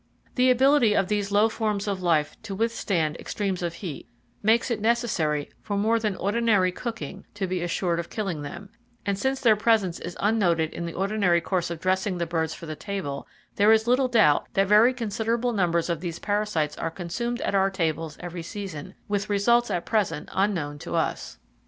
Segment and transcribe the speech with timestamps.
[0.33, 4.09] The ability of these low forms of life to withstand extremes of heat
[4.41, 8.69] makes it necessary for more than ordinary cooking to be assured of killing them,
[9.05, 12.65] and since their presence is unnoted in the ordinary course of dressing the birds for
[12.65, 13.27] the table,
[13.57, 17.69] there is little doubt that very considerable numbers of these parasites are consumed at our
[17.69, 21.37] tables every season, with results at present unknown to us.